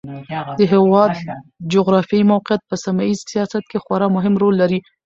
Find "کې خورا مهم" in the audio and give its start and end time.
3.71-4.33